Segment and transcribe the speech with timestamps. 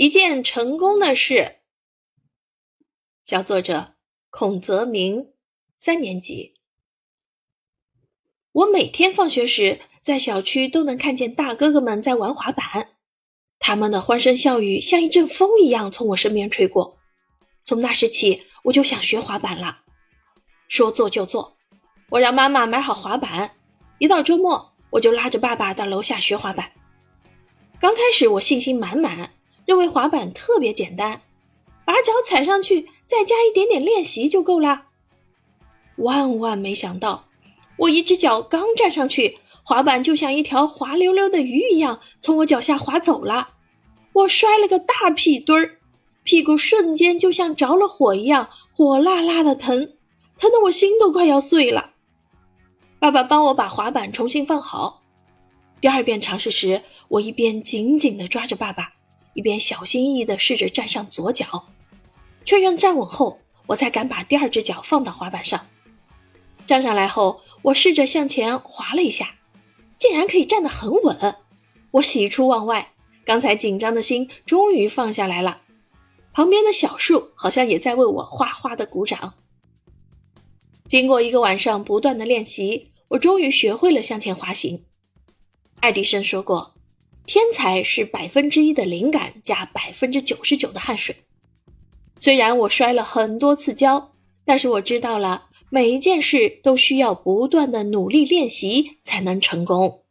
[0.00, 1.56] 一件成功的事。
[3.24, 3.94] 小作者
[4.30, 5.32] 孔泽明，
[5.76, 6.54] 三年级。
[8.52, 12.90] 我每天放学时，在小区都能看见大哥哥们在玩滑板，
[13.58, 17.00] 他们的欢声笑语像一阵风一样从我身边吹过。
[17.64, 19.80] 从那时起，我就想学滑板了。
[20.68, 21.56] 说做就做，
[22.10, 23.56] 我让妈妈买好滑板。
[23.98, 26.70] 一到周末，我就拉着爸爸到楼下学滑板。
[27.80, 29.34] 刚开始我信心满满。
[29.68, 31.20] 认为滑板特别简单，
[31.84, 34.84] 把脚踩上去，再加一点点练习就够了。
[35.96, 37.26] 万万没想到，
[37.76, 43.50] 我一只脚刚站上去，滑板就像一条滑溜溜的鱼一样从我脚下滑走了。
[44.14, 45.76] 我摔了个大屁墩儿，
[46.24, 49.92] 屁股瞬间就像着了火一样，火辣辣的疼，
[50.38, 51.90] 疼得我心都快要碎了。
[52.98, 55.02] 爸爸帮我把滑板重新放好。
[55.82, 58.94] 第二遍尝试时，我一边紧紧地抓着爸爸。
[59.34, 61.68] 一边小心翼翼地试着站上左脚，
[62.44, 65.66] 确认站稳后，我才敢把第二只脚放到滑板上。
[66.66, 69.36] 站上来后，我试着向前滑了一下，
[69.98, 71.36] 竟然可以站得很稳。
[71.92, 72.92] 我喜出望外，
[73.24, 75.62] 刚才紧张的心终于放下来了。
[76.32, 79.34] 旁边的小树好像也在为我哗哗的鼓掌。
[80.86, 84.84] 经过一个晚上不断的练习，我终于学会了向前滑行。
[85.80, 86.77] 爱迪生说过。
[87.28, 91.14] 天才是百分之一的灵感加百分之九十九的汗水。
[92.18, 94.12] 虽然我摔了很多次跤，
[94.46, 100.04] 但是我知道了每一件事都需要不断的努力练习才能成功。